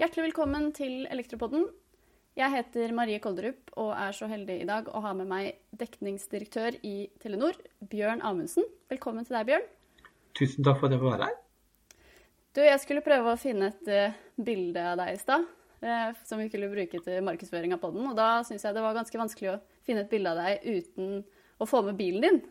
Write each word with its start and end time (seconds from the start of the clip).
Hjertelig 0.00 0.24
velkommen 0.24 0.72
til 0.74 1.04
Elektropodden. 1.06 1.68
Jeg 2.34 2.50
heter 2.56 2.90
Marie 2.96 3.20
Kolderup 3.22 3.70
og 3.78 3.92
er 3.94 4.10
så 4.16 4.26
heldig 4.26 4.56
i 4.64 4.66
dag 4.66 4.90
å 4.90 5.02
ha 5.04 5.12
med 5.14 5.30
meg 5.30 5.60
dekningsdirektør 5.78 6.80
i 6.82 7.06
Telenor, 7.22 7.54
Bjørn 7.86 8.18
Amundsen. 8.26 8.66
Velkommen 8.90 9.22
til 9.28 9.38
deg, 9.38 9.46
Bjørn. 9.46 9.70
Tusen 10.40 10.66
takk 10.66 10.80
for 10.80 10.90
at 10.90 10.96
jeg 10.96 11.04
får 11.04 11.14
være 11.14 11.30
her. 11.30 11.38
Du, 12.50 12.62
jeg 12.66 12.82
skulle 12.82 13.06
prøve 13.06 13.30
å 13.30 13.38
finne 13.38 13.70
et 13.70 13.94
uh, 13.94 14.20
bilde 14.42 14.82
av 14.90 14.98
deg 15.04 15.14
i 15.14 15.22
stad, 15.22 15.46
uh, 15.86 16.10
som 16.26 16.42
vi 16.42 16.50
skulle 16.50 16.74
bruke 16.74 16.98
til 17.04 17.26
markedsføring 17.30 17.78
av 17.78 17.84
podden. 17.84 18.10
Og 18.10 18.18
da 18.18 18.40
syns 18.48 18.66
jeg 18.66 18.74
det 18.74 18.82
var 18.82 18.98
ganske 18.98 19.22
vanskelig 19.22 19.54
å 19.54 19.60
finne 19.86 20.02
et 20.02 20.10
bilde 20.10 20.34
av 20.34 20.42
deg 20.42 20.66
uten 20.66 21.20
å 21.62 21.68
få 21.70 21.86
med 21.86 21.94
bilen 22.00 22.26
din. 22.26 22.42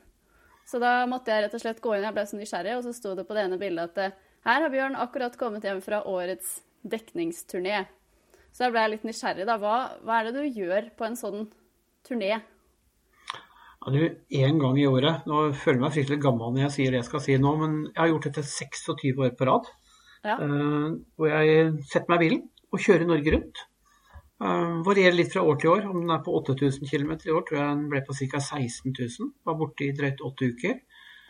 Så 0.70 0.77
da 0.81 1.01
måtte 1.09 1.33
jeg 1.33 1.47
rett 1.47 1.55
og 1.57 1.61
slett 1.63 1.79
gå 1.81 1.95
inn, 1.95 2.05
jeg 2.05 2.13
ble 2.13 2.25
så 2.29 2.38
nysgjerrig, 2.38 2.75
og 2.77 2.83
så 2.85 2.93
sto 2.93 3.15
det 3.17 3.25
på 3.25 3.33
det 3.33 3.47
ene 3.47 3.57
bildet 3.61 3.89
at 3.89 4.13
uh, 4.13 4.17
her 4.45 4.66
har 4.66 4.73
Bjørn 4.73 4.98
akkurat 5.02 5.38
kommet 5.39 5.66
hjem 5.66 5.81
fra 5.81 6.03
årets 6.07 6.59
dekningsturné. 6.89 7.88
Så 8.53 8.66
da 8.66 8.70
ble 8.73 8.84
jeg 8.84 8.94
litt 8.94 9.08
nysgjerrig. 9.08 9.47
da. 9.49 9.58
Hva, 9.61 9.75
hva 10.05 10.20
er 10.20 10.30
det 10.30 10.38
du 10.38 10.61
gjør 10.61 10.91
på 10.97 11.08
en 11.08 11.17
sånn 11.20 11.47
turné? 12.05 12.38
Ja, 12.38 13.91
du, 13.95 13.99
En 14.35 14.59
gang 14.59 14.75
i 14.75 14.88
året 14.89 15.27
Nå 15.30 15.53
føler 15.55 15.77
jeg 15.77 15.84
meg 15.85 15.94
fryktelig 15.95 16.23
gammel 16.23 16.52
når 16.52 16.66
jeg 16.66 16.73
sier 16.75 16.91
det 16.91 16.99
jeg 16.99 17.08
skal 17.08 17.22
si 17.23 17.38
nå, 17.39 17.53
men 17.61 17.75
jeg 17.88 18.02
har 18.02 18.09
gjort 18.11 18.27
dette 18.27 18.44
26 18.44 19.22
år 19.25 19.36
på 19.39 19.49
rad. 19.49 19.70
Ja. 20.27 20.36
Uh, 20.38 20.99
hvor 21.16 21.31
jeg 21.31 21.73
setter 21.88 22.11
meg 22.11 22.20
i 22.20 22.25
bilen 22.27 22.45
og 22.70 22.83
kjører 22.83 23.09
Norge 23.09 23.36
rundt. 23.36 23.66
Uh, 24.39 24.79
varierer 24.88 25.17
litt 25.17 25.34
fra 25.34 25.43
år 25.43 25.57
til 25.59 25.73
år. 25.73 25.88
Om 25.89 26.03
den 26.03 26.13
er 26.16 26.21
på 26.23 26.34
8000 26.39 26.88
km 26.88 27.11
i 27.27 27.34
år, 27.35 27.43
tror 27.47 27.57
jeg 27.59 27.67
den 27.67 27.88
ble 27.91 28.02
på 28.07 28.16
ca. 28.16 28.39
16 28.39 28.93
000. 28.95 29.31
Var 29.45 29.57
borte 29.59 29.88
i 29.88 29.95
drøyt 29.95 30.23
åtte 30.23 30.52
uker. 30.53 30.77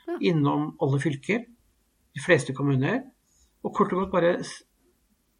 Ja. 0.09 0.17
Innom 0.29 0.75
alle 0.81 0.99
fylker, 1.01 1.45
de 2.15 2.21
fleste 2.23 2.53
kommuner. 2.57 3.01
Og 3.65 3.73
kort 3.75 3.93
og 3.93 4.03
godt 4.03 4.13
bare 4.13 4.35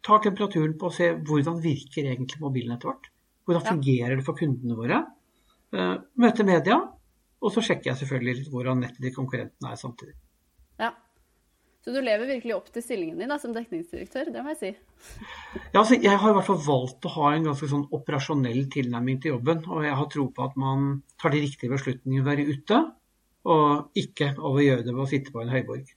tar 0.04 0.22
temperaturen 0.24 0.74
på 0.80 0.88
å 0.88 0.94
se 0.94 1.12
hvordan 1.14 1.60
virker 1.62 2.08
egentlig 2.10 2.40
mobilnettet 2.42 2.88
vårt. 2.88 3.10
Hvordan 3.46 3.62
Ja. 3.64 3.72
fungerer 3.74 4.16
det 4.16 4.24
for 4.24 4.34
kundene 4.34 4.76
våre. 4.76 5.04
Uh, 5.72 6.02
møter 6.18 6.44
media, 6.44 6.80
og 7.40 7.52
så 7.54 7.62
sjekker 7.62 7.92
jeg 7.92 8.02
selvfølgelig 8.02 8.36
litt 8.40 8.50
hvordan 8.50 8.80
nettet 8.82 9.00
til 9.00 9.14
konkurrentene 9.14 9.70
er 9.70 9.78
samtidig. 9.78 10.16
Ja. 10.80 10.90
Så 11.80 11.94
du 11.94 12.00
lever 12.04 12.28
virkelig 12.28 12.56
opp 12.58 12.66
til 12.74 12.84
stillingen 12.84 13.20
din 13.20 13.30
da, 13.32 13.38
som 13.40 13.54
dekningsdirektør, 13.56 14.28
det 14.34 14.42
må 14.44 14.52
jeg 14.52 14.58
si. 14.60 14.72
Ja, 15.72 15.80
altså, 15.80 15.96
jeg 15.96 16.12
har 16.12 16.32
i 16.32 16.34
hvert 16.36 16.48
fall 16.50 16.60
valgt 16.66 17.08
å 17.08 17.14
ha 17.14 17.30
en 17.32 17.46
ganske 17.48 17.70
sånn 17.70 17.86
operasjonell 17.96 18.66
tilnærming 18.72 19.22
til 19.22 19.36
jobben. 19.36 19.62
Og 19.70 19.86
jeg 19.86 19.96
har 19.96 20.10
tro 20.12 20.26
på 20.34 20.44
at 20.44 20.58
man 20.60 20.90
tar 21.20 21.32
de 21.32 21.40
riktige 21.46 21.72
beslutningene 21.72 22.26
ved 22.26 22.28
å 22.28 22.34
være 22.34 22.58
ute, 22.58 22.82
og 23.50 24.02
ikke 24.02 24.34
over 24.36 24.60
å 24.60 24.66
gjøre 24.66 24.84
det 24.84 24.92
ved 24.92 25.06
å 25.06 25.08
sitte 25.14 25.32
på 25.32 25.40
en 25.40 25.54
høyborg. 25.54 25.94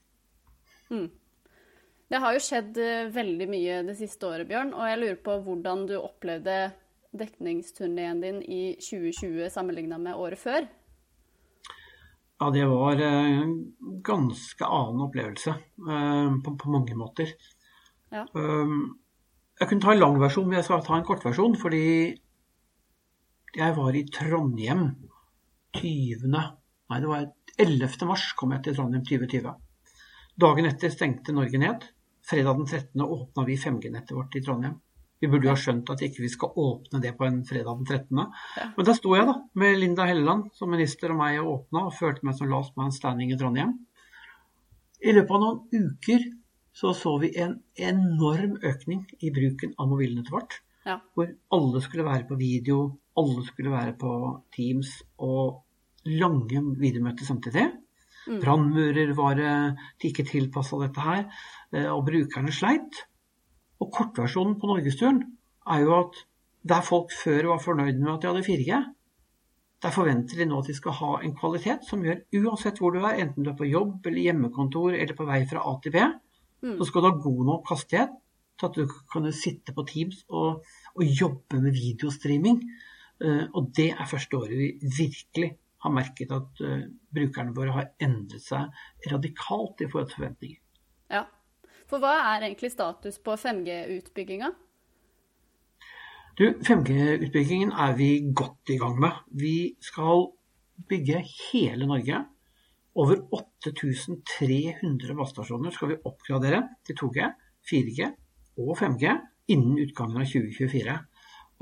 Det 2.14 2.20
har 2.20 2.36
jo 2.36 2.42
skjedd 2.46 2.78
eh, 2.78 3.10
veldig 3.12 3.46
mye 3.50 3.82
det 3.88 3.96
siste 3.98 4.28
året, 4.28 4.48
Bjørn, 4.48 4.74
og 4.76 4.88
jeg 4.88 5.00
lurer 5.00 5.20
på 5.24 5.36
hvordan 5.46 5.84
du 5.88 5.94
opplevde 5.98 6.58
dekningsturneen 7.14 8.20
din 8.22 8.40
i 8.42 8.62
2020 8.82 9.48
sammenligna 9.52 9.98
med 10.02 10.18
året 10.18 10.40
før. 10.40 10.68
Ja, 12.42 12.50
det 12.50 12.64
var 12.66 12.98
en 13.00 13.54
ganske 14.04 14.66
annen 14.66 15.04
opplevelse 15.06 15.54
eh, 15.54 16.32
på, 16.44 16.54
på 16.58 16.72
mange 16.72 16.96
måter. 16.98 17.30
Ja. 18.10 18.24
Um, 18.34 18.98
jeg 19.60 19.70
kunne 19.70 19.84
ta 19.84 19.94
en 19.94 20.02
lang 20.02 20.18
versjon, 20.18 20.48
men 20.48 20.58
jeg 20.58 20.66
skal 20.66 20.82
ta 20.86 20.98
en 20.98 21.06
kort 21.06 21.24
versjon. 21.26 21.54
Fordi 21.58 21.84
jeg 23.54 23.76
var 23.76 23.94
i 23.94 24.04
Trondheim 24.10 24.86
20. 25.78 26.26
Nei, 26.34 26.98
det 27.00 27.10
var 27.10 27.28
11. 27.58 28.00
mars 28.08 28.32
kom 28.38 28.54
jeg 28.54 28.64
til 28.66 28.78
Trondheim 28.78 29.04
2020. 29.06 29.54
Dagen 30.44 30.70
etter 30.70 30.90
stengte 30.90 31.34
Norge 31.34 31.60
ned. 31.62 31.86
Fredag 32.24 32.58
den 32.58 32.66
13. 32.66 33.04
åpna 33.04 33.44
vi 33.46 33.58
5G-nettet 33.60 34.16
vårt 34.16 34.34
i 34.34 34.42
Trondheim. 34.42 34.80
Vi 35.24 35.30
burde 35.32 35.48
jo 35.48 35.54
ha 35.54 35.60
skjønt 35.60 35.88
at 35.94 36.02
ikke 36.04 36.20
vi 36.20 36.28
skal 36.28 36.52
åpne 36.60 37.00
det 37.00 37.14
på 37.16 37.24
en 37.24 37.38
fredag 37.48 37.78
den 37.80 37.86
13. 37.88 38.18
Ja. 38.58 38.66
Men 38.76 38.88
der 38.90 38.98
sto 38.98 39.14
jeg 39.16 39.24
da, 39.30 39.38
med 39.56 39.78
Linda 39.80 40.04
Helleland 40.10 40.50
som 40.58 40.72
minister 40.74 41.14
og 41.14 41.20
meg 41.22 41.38
og 41.40 41.50
åpna, 41.54 41.86
og 41.88 41.96
følte 41.96 42.28
meg 42.28 42.36
som 42.36 42.50
last 42.52 42.76
man 42.76 42.92
standing 42.92 43.32
i 43.32 43.38
Trondheim. 43.40 43.72
I 45.00 45.14
løpet 45.16 45.36
av 45.36 45.40
noen 45.40 45.88
uker 45.88 46.28
så 46.74 46.92
så 46.98 47.14
vi 47.22 47.30
en 47.40 47.56
enorm 47.78 48.58
økning 48.66 49.04
i 49.24 49.30
bruken 49.32 49.72
av 49.78 49.88
mobilnettet 49.88 50.34
vårt. 50.34 50.58
Ja. 50.84 50.98
Hvor 51.16 51.30
alle 51.56 51.80
skulle 51.80 52.04
være 52.04 52.26
på 52.28 52.36
video, 52.36 52.78
alle 53.16 53.46
skulle 53.46 53.72
være 53.72 53.94
på 53.96 54.12
Teams 54.52 54.90
og 55.24 55.62
lange 56.04 56.60
videomøter 56.82 57.24
samtidig. 57.24 57.64
Mm. 58.26 58.40
Brannmurer 58.42 59.12
var 59.16 59.40
eh, 59.40 59.84
ikke 60.04 60.26
tilpassa 60.28 60.80
dette 60.82 61.04
her, 61.04 61.24
eh, 61.72 61.88
og 61.88 62.04
brukerne 62.08 62.52
sleit. 62.52 63.04
Og 63.84 63.92
kortversjonen 63.92 64.58
på 64.60 64.70
norgesturen 64.70 65.22
er 65.70 65.84
jo 65.84 65.94
at 66.00 66.20
der 66.64 66.84
folk 66.84 67.12
før 67.12 67.52
var 67.52 67.60
fornøyd 67.60 68.00
med 68.00 68.14
at 68.14 68.22
de 68.22 68.30
hadde 68.30 68.44
4G, 68.46 68.82
der 69.84 69.92
forventer 69.92 70.40
de 70.40 70.46
nå 70.48 70.62
at 70.62 70.70
de 70.70 70.76
skal 70.76 70.96
ha 70.96 71.10
en 71.20 71.34
kvalitet 71.36 71.84
som 71.84 72.04
gjør 72.04 72.22
uansett 72.40 72.78
hvor 72.80 72.94
du 72.94 73.02
er, 73.02 73.18
enten 73.20 73.44
du 73.44 73.50
er 73.52 73.58
på 73.58 73.68
jobb 73.68 74.06
eller 74.08 74.24
hjemmekontor 74.30 74.96
eller 74.96 75.16
på 75.18 75.26
vei 75.28 75.42
fra 75.50 75.60
A 75.68 75.74
til 75.84 75.92
B, 75.92 76.06
Mm. 76.64 76.78
så 76.78 76.86
skal 76.88 77.02
du 77.02 77.10
ha 77.10 77.20
god 77.20 77.44
nok 77.50 77.68
hastighet 77.68 78.12
til 78.58 78.70
at 78.70 78.78
du 78.78 78.94
kan 79.12 79.28
sitte 79.36 79.74
på 79.76 79.84
Teams 79.88 80.22
og, 80.30 80.64
og 80.94 81.04
jobbe 81.20 81.60
med 81.60 81.76
videostreaming. 81.76 82.62
Uh, 83.24 83.44
og 83.54 83.70
det 83.76 83.90
er 83.92 84.10
første 84.10 84.38
året 84.38 84.56
vi 84.58 84.70
virkelig 84.82 85.52
har 85.84 85.92
merket 85.94 86.32
at 86.34 86.62
uh, 86.64 86.86
brukerne 87.14 87.54
våre 87.54 87.76
har 87.76 87.90
endret 88.02 88.42
seg 88.42 89.12
radikalt 89.12 89.84
i 89.84 89.90
forhold 89.90 90.08
til 90.10 90.22
forventninger. 90.22 90.60
For 91.94 92.02
hva 92.02 92.16
er 92.34 92.42
egentlig 92.48 92.72
status 92.72 93.20
på 93.22 93.36
5G-utbygginga? 93.38 94.48
Du, 96.34 96.48
5G-utbyggingen 96.66 97.70
er 97.70 97.92
vi 97.94 98.08
godt 98.34 98.72
i 98.74 98.78
gang 98.80 98.96
med. 98.98 99.20
Vi 99.30 99.76
skal 99.78 100.24
bygge 100.90 101.20
hele 101.52 101.86
Norge. 101.86 102.18
Over 102.98 103.20
8300 103.38 105.14
basestasjoner 105.20 105.76
skal 105.76 105.92
vi 105.92 106.00
oppgradere 106.10 106.64
til 106.82 106.98
2G, 106.98 107.28
4G 107.70 108.10
og 108.64 108.74
5G 108.80 109.14
innen 109.54 109.78
utgangen 109.86 110.18
av 110.24 110.26
2024. 110.32 110.98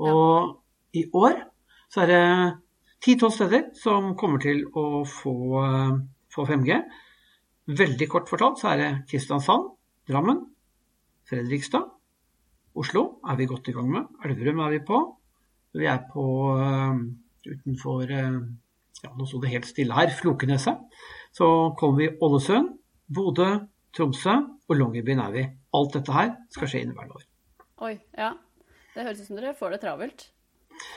Og 0.01 0.97
i 0.97 1.05
år 1.13 1.37
så 1.93 2.07
er 2.07 2.11
det 2.15 2.25
10-12 3.05 3.37
steder 3.37 3.69
som 3.77 4.15
kommer 4.17 4.41
til 4.41 4.65
å 4.73 5.05
få, 5.05 5.37
eh, 5.61 5.93
få 6.33 6.49
5G. 6.49 6.81
Veldig 7.85 8.09
kort 8.09 8.33
fortalt 8.33 8.57
så 8.65 8.73
er 8.73 8.81
det 8.81 8.91
Kristiansand, 9.13 9.69
Drammen, 10.09 10.41
Fredrikstad, 11.29 11.85
Oslo 12.75 13.03
er 13.29 13.37
vi 13.39 13.45
godt 13.47 13.69
i 13.69 13.75
gang 13.75 13.89
med. 13.91 14.09
Elverum 14.25 14.63
er 14.65 14.73
vi 14.73 14.79
på. 14.83 14.99
Vi 15.77 15.85
er 15.89 16.01
på 16.09 16.25
uh, 16.57 16.97
utenfor 17.45 18.09
uh, 18.09 18.39
ja, 19.03 19.11
Nå 19.13 19.27
sto 19.29 19.39
det 19.43 19.53
helt 19.53 19.69
stille 19.69 19.95
her. 19.95 20.11
Flokeneset. 20.17 20.81
Så 21.31 21.47
kommer 21.79 22.01
vi 22.01 22.09
Ålesund, 22.23 22.73
Bodø, 23.13 23.49
Tromsø 23.93 24.35
og 24.67 24.75
Longyearbyen 24.79 25.21
er 25.21 25.33
vi. 25.35 25.47
Alt 25.77 25.97
dette 25.99 26.15
her 26.15 26.35
skal 26.53 26.71
skje 26.71 26.83
inneværende 26.83 27.19
år. 27.19 27.25
Oi, 27.87 27.95
ja. 28.17 28.33
Det 28.93 29.05
høres 29.05 29.21
ut 29.21 29.29
som 29.29 29.39
dere 29.39 29.55
får 29.57 29.75
det 29.75 29.83
travelt. 29.85 30.29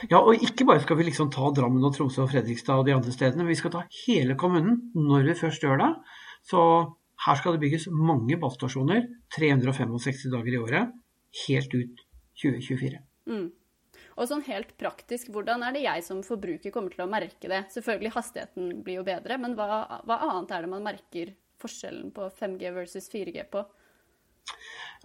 Ja, 0.09 0.19
og 0.19 0.41
ikke 0.41 0.65
bare 0.65 0.81
skal 0.81 0.97
vi 0.97 1.07
liksom 1.07 1.29
ta 1.33 1.51
Drammen 1.53 1.85
og 1.85 1.93
Tromsø 1.95 2.23
og 2.25 2.31
Fredrikstad 2.31 2.81
og 2.81 2.87
de 2.89 2.95
andre 2.97 3.13
stedene, 3.13 3.43
men 3.43 3.53
vi 3.53 3.59
skal 3.59 3.73
ta 3.73 3.83
hele 4.05 4.37
kommunen 4.39 4.79
når 4.97 5.29
vi 5.29 5.37
først 5.37 5.63
gjør 5.63 5.83
det. 5.83 5.91
Så 6.47 6.61
her 7.25 7.37
skal 7.39 7.55
det 7.55 7.63
bygges 7.65 7.87
mange 7.91 8.37
basestasjoner, 8.41 9.07
365 9.35 10.27
dager 10.33 10.53
i 10.53 10.59
året, 10.61 10.91
helt 11.47 11.73
ut 11.73 12.03
2024. 12.37 13.01
Mm. 13.31 13.47
Og 14.17 14.29
sånn 14.29 14.43
helt 14.47 14.71
praktisk, 14.81 15.29
hvordan 15.33 15.65
er 15.65 15.75
det 15.75 15.83
jeg 15.83 16.05
som 16.05 16.23
forbruker 16.25 16.73
kommer 16.73 16.93
til 16.93 17.05
å 17.05 17.09
merke 17.09 17.49
det? 17.49 17.63
Selvfølgelig 17.73 18.13
hastigheten 18.15 18.71
blir 18.85 19.01
jo 19.01 19.07
bedre, 19.07 19.37
men 19.41 19.53
hva, 19.57 19.83
hva 20.07 20.21
annet 20.29 20.53
er 20.53 20.65
det 20.65 20.71
man 20.71 20.85
merker 20.85 21.33
forskjellen 21.61 22.09
på 22.13 22.29
5G 22.39 22.71
versus 22.73 23.09
4G 23.13 23.45
på? 23.53 23.61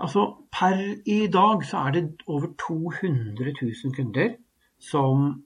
Altså, 0.00 0.24
per 0.54 0.80
i 1.08 1.18
dag 1.32 1.64
så 1.68 1.86
er 1.86 1.96
det 1.96 2.04
over 2.30 2.54
200 2.60 3.52
000 3.60 3.96
kunder 3.96 4.36
som 4.80 5.44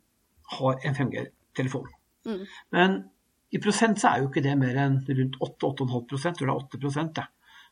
har 0.59 0.79
en 0.87 0.95
5G-telefon. 0.95 1.91
Mm. 2.27 2.43
Men 2.75 2.97
i 3.55 3.61
prosent 3.63 4.01
så 4.01 4.11
er 4.11 4.23
jo 4.23 4.29
ikke 4.31 4.43
det 4.45 4.57
mer 4.59 4.79
enn 4.83 4.99
rundt 5.07 5.39
8-8,5 5.47 6.37
tror 6.39 6.49
det 6.49 6.53
er 6.53 6.95
8 6.99 7.19
ja. 7.21 7.27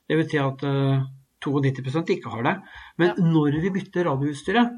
Det 0.05 0.19
vil 0.19 0.29
si 0.31 0.41
at 0.41 0.65
uh, 0.69 1.07
92% 1.45 2.13
ikke 2.15 2.33
har 2.33 2.45
det. 2.47 2.55
Men 3.01 3.09
Ja. 3.09 3.15
når 3.25 3.61
vi 3.63 3.73
bytter 3.75 4.07
radioutstyret, 4.07 4.77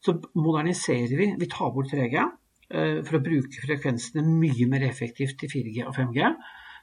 så 0.00 0.16
moderniserer 0.34 1.16
vi. 1.18 1.34
Vi 1.38 1.50
tar 1.50 1.72
bort 1.74 1.90
3G 1.92 2.16
uh, 2.22 3.02
for 3.04 3.18
å 3.18 3.24
bruke 3.24 3.66
frekvensene 3.66 4.24
mye 4.24 4.66
mer 4.70 4.86
effektivt 4.88 5.38
til 5.42 5.52
4G 5.52 5.84
og 5.86 5.94
5G. 5.98 6.32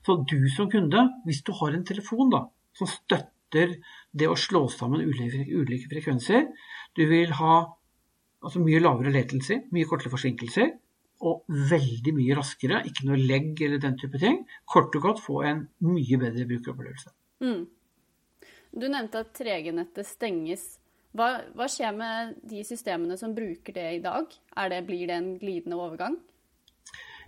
Så 0.06 0.19
du 0.30 0.48
som 0.53 0.69
kunde, 0.69 1.07
hvis 1.25 1.42
du 1.44 1.51
har 1.57 1.74
en 1.74 1.88
telefon 1.88 2.30
da, 2.31 2.45
som 2.77 2.88
støtter 2.88 3.74
det 4.13 4.27
å 4.30 4.38
slå 4.38 4.68
sammen 4.69 5.01
ulike, 5.01 5.48
ulike 5.50 5.89
frekvenser, 5.89 6.45
du 6.95 7.07
vil 7.10 7.33
ha 7.39 7.56
altså 8.44 8.62
mye 8.62 8.80
lavere 8.83 9.12
letelser, 9.15 9.65
mye 9.74 9.88
kortere 9.89 10.13
forsinkelser, 10.13 10.75
og 11.25 11.48
veldig 11.50 12.14
mye 12.18 12.36
raskere, 12.38 12.84
ikke 12.86 13.08
noe 13.08 13.18
legg 13.18 13.62
eller 13.66 13.81
den 13.81 13.98
type 14.00 14.19
ting. 14.22 14.44
Kort 14.69 14.96
og 14.98 15.08
godt 15.10 15.24
få 15.24 15.42
en 15.50 15.64
mye 15.86 16.19
bedre 16.22 16.46
brukeropplevelse. 16.50 17.14
Mm. 17.46 17.64
Du 18.78 18.86
nevnte 18.92 19.24
at 19.24 19.34
3G-nettet 19.38 20.08
stenges. 20.08 20.68
Hva, 21.18 21.31
hva, 21.58 21.66
skjer 21.72 21.96
med 21.98 22.36
de 22.46 22.62
systemene 22.68 23.18
som 23.18 23.34
bruker 23.34 23.74
det 23.74 23.88
i 23.96 24.02
dag? 24.04 24.30
Det, 24.69 24.81
blir 24.86 25.08
det 25.10 25.18
en 25.18 25.31
glidende 25.42 25.80
overgang? 25.80 26.18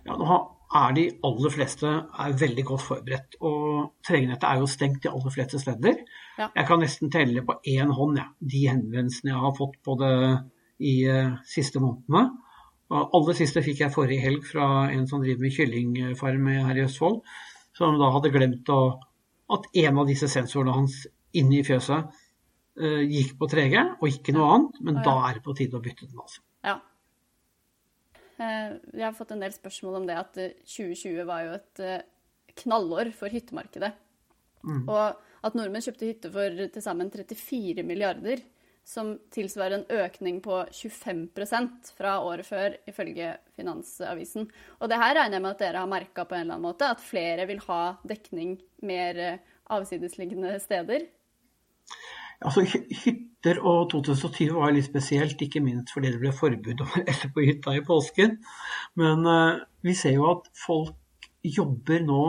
Ja, 0.06 0.14
nå 0.16 0.38
er 0.70 0.92
De 0.94 1.04
aller 1.26 1.50
fleste 1.50 1.88
er 1.90 2.36
veldig 2.38 2.64
godt 2.68 2.84
forberedt. 2.86 3.34
og 3.40 3.96
3G-nettet 4.06 4.46
er 4.46 4.60
jo 4.60 4.68
stengt 4.70 5.02
de 5.02 5.10
aller 5.10 5.34
fleste 5.34 5.58
steder. 5.58 6.04
Ja. 6.38 6.46
Jeg 6.54 6.66
kan 6.68 6.78
nesten 6.78 7.10
telle 7.10 7.42
på 7.42 7.58
én 7.66 7.90
hånd 7.90 8.20
ja, 8.20 8.28
de 8.38 8.62
henvendelsene 8.68 9.32
jeg 9.32 9.42
har 9.42 9.56
fått 9.58 9.80
på 9.82 9.96
det 9.98 10.14
i 10.78 10.94
uh, 11.10 11.34
siste 11.44 11.82
månedene. 11.82 12.30
Aller 12.90 13.36
siste 13.38 13.62
fikk 13.62 13.84
jeg 13.84 13.94
forrige 13.94 14.24
helg 14.24 14.42
fra 14.48 14.66
en 14.90 15.06
som 15.06 15.22
driver 15.22 15.44
med 15.44 15.54
kyllingfarm 15.54 16.48
her 16.50 16.80
i 16.80 16.84
Østfold. 16.88 17.20
Som 17.76 18.00
da 18.00 18.10
hadde 18.10 18.32
glemt 18.34 18.70
å, 18.74 18.80
at 19.54 19.68
en 19.84 20.00
av 20.02 20.10
disse 20.10 20.26
sensorene 20.30 20.74
hans 20.74 21.04
inne 21.38 21.60
i 21.60 21.64
fjøset 21.66 22.10
uh, 22.10 23.02
gikk 23.06 23.36
på 23.38 23.46
3G, 23.52 23.84
og 24.00 24.06
ikke 24.10 24.34
noe 24.34 24.48
annet. 24.56 24.80
Men 24.82 24.98
ja. 24.98 25.04
da 25.06 25.16
er 25.28 25.38
det 25.38 25.44
på 25.46 25.54
tide 25.58 25.78
å 25.78 25.84
bytte 25.84 26.08
den, 26.08 26.18
altså. 26.18 26.42
Ja. 26.66 26.76
Uh, 28.40 28.74
jeg 28.96 29.06
har 29.06 29.14
fått 29.14 29.36
en 29.36 29.46
del 29.46 29.54
spørsmål 29.54 30.00
om 30.00 30.10
det 30.10 30.18
at 30.18 30.40
2020 30.40 31.22
var 31.30 31.46
jo 31.46 31.56
et 31.60 31.84
knallår 32.64 33.12
for 33.14 33.30
hyttemarkedet. 33.30 33.92
Mm. 34.66 34.82
Og 34.90 35.46
at 35.46 35.56
nordmenn 35.56 35.84
kjøpte 35.84 36.08
hytte 36.08 36.30
for 36.32 36.64
til 36.74 36.84
sammen 36.84 37.10
34 37.12 37.84
milliarder, 37.86 38.42
som 38.90 39.12
tilsvarer 39.30 39.76
en 39.78 40.02
økning 40.02 40.40
på 40.42 40.56
25% 40.74 41.92
fra 41.94 42.16
året 42.26 42.48
før, 42.48 42.74
ifølge 42.90 43.36
Finansavisen. 43.54 44.48
Og 44.80 44.90
det 44.90 44.98
her 44.98 45.14
regner 45.14 45.38
jeg 45.38 45.44
med 45.44 45.54
at 45.54 45.62
dere 45.62 45.84
har 45.84 45.90
merka 45.90 46.24
på 46.26 46.34
en 46.34 46.42
eller 46.42 46.56
annen 46.56 46.66
måte, 46.66 46.88
at 46.90 47.04
flere 47.04 47.46
vil 47.46 47.62
ha 47.68 47.82
dekning 48.10 48.56
mer 48.82 49.20
eh, 49.22 49.38
avsidesliggende 49.70 50.56
steder? 50.62 51.06
Altså, 52.40 52.64
Hytter 52.64 53.60
og 53.60 53.90
2020 53.92 54.56
var 54.56 54.74
litt 54.74 54.88
spesielt, 54.88 55.42
ikke 55.44 55.62
minst 55.62 55.92
fordi 55.94 56.10
det 56.14 56.22
ble 56.22 56.32
forbud 56.34 56.82
om 56.82 56.90
å 56.90 57.04
være 57.04 57.30
på 57.34 57.44
hytta 57.46 57.76
i 57.76 57.84
påsken. 57.86 58.38
Men 58.98 59.26
uh, 59.28 59.60
vi 59.86 59.94
ser 59.94 60.16
jo 60.16 60.30
at 60.32 60.48
folk 60.56 61.28
jobber 61.44 62.02
nå 62.06 62.24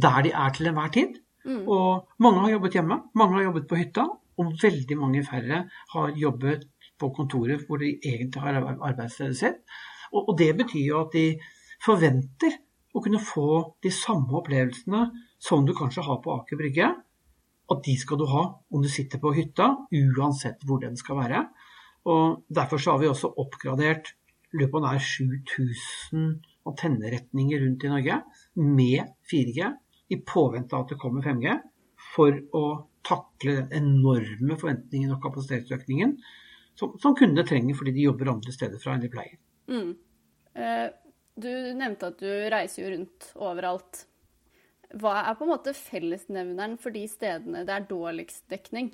der 0.00 0.22
de 0.24 0.32
er 0.32 0.54
til 0.54 0.70
enhver 0.70 0.94
tid. 0.94 1.18
Mm. 1.44 1.64
Og 1.66 2.22
mange 2.22 2.44
har 2.44 2.54
jobbet 2.54 2.78
hjemme, 2.78 3.02
mange 3.18 3.38
har 3.38 3.48
jobbet 3.48 3.68
på 3.68 3.80
hytta, 3.80 4.06
og 4.40 4.56
veldig 4.62 4.96
mange 4.98 5.22
færre 5.26 5.64
har 5.94 6.16
jobbet 6.18 6.66
på 7.00 7.10
kontoret 7.16 7.64
hvor 7.66 7.80
de 7.80 7.94
egentlig 7.98 8.42
har 8.42 8.60
arbeidsstedet 8.60 9.38
sitt. 9.38 9.62
Og, 10.10 10.32
det 10.38 10.52
betyr 10.58 10.86
jo 10.88 11.04
at 11.04 11.14
de 11.14 11.26
forventer 11.84 12.56
å 12.90 13.02
kunne 13.04 13.22
få 13.22 13.76
de 13.84 13.92
samme 13.94 14.34
opplevelsene 14.40 15.04
som 15.40 15.62
du 15.66 15.72
kanskje 15.76 16.04
har 16.06 16.18
på 16.24 16.34
Aker 16.34 16.58
Brygge. 16.58 16.88
At 17.70 17.84
de 17.86 17.94
skal 18.00 18.18
du 18.18 18.26
ha 18.26 18.42
om 18.50 18.82
du 18.82 18.90
sitter 18.90 19.22
på 19.22 19.30
hytta, 19.36 19.68
uansett 19.94 20.64
hvor 20.66 20.82
den 20.82 20.98
skal 20.98 21.20
være. 21.20 21.44
Og 22.10 22.42
Derfor 22.50 22.82
har 22.90 22.98
vi 23.02 23.10
også 23.10 23.30
oppgradert 23.38 24.14
løpet 24.56 24.80
av 24.80 24.86
nær 24.88 25.04
7000 25.04 26.30
antenneretninger 26.66 27.62
rundt 27.62 27.86
i 27.86 27.92
Norge 27.92 28.16
med 28.58 29.12
4G 29.30 29.68
i 30.10 30.18
påvente 30.26 30.74
av 30.74 30.84
at 30.84 30.94
det 30.94 30.98
kommer 31.00 31.22
5G, 31.22 31.54
for 32.14 32.36
å 32.56 32.64
takle 33.06 33.56
den 33.60 33.74
enorme 33.80 34.56
forventningen 34.60 35.14
og 35.14 35.22
kapasitetsøkningen 35.24 36.16
som, 36.78 36.94
som 37.00 37.16
kundene 37.16 37.46
trenger 37.48 37.76
fordi 37.78 37.94
de 37.96 38.06
jobber 38.08 38.32
andre 38.32 38.54
steder 38.54 38.80
fra 38.82 38.94
enn 38.94 39.04
de 39.04 39.10
pleier. 39.12 39.36
Mm. 39.70 39.92
Eh, 40.54 40.86
du 41.40 41.50
nevnte 41.78 42.10
at 42.10 42.20
du 42.20 42.30
reiser 42.52 42.82
jo 42.82 42.94
rundt 42.94 43.30
overalt. 43.40 44.04
Hva 45.00 45.20
er 45.22 45.36
på 45.38 45.46
en 45.46 45.52
måte 45.52 45.76
fellesnevneren 45.76 46.76
for 46.82 46.94
de 46.94 47.04
stedene 47.10 47.62
det 47.66 47.76
er 47.76 47.86
dårligst 47.90 48.48
dekning? 48.50 48.90